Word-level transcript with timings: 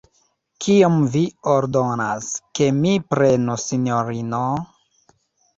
Kiom 0.63 0.95
vi 1.15 1.21
ordonas, 1.55 2.31
ke 2.61 2.71
mi 2.79 2.95
prenu, 3.13 3.59
sinjorino? 3.67 4.41